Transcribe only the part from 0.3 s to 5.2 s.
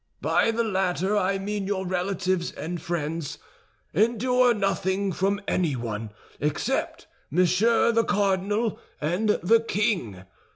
the latter I mean your relatives and friends. Endure nothing